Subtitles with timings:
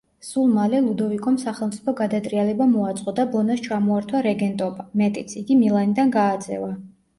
[0.27, 6.75] სულ მალე ლუდოვიკომ სახელმწიფო გადატრიალება მოაწყო და ბონას ჩამოართვა რეგენტობა, მეტიც, იგი მილანიდან გააძევა.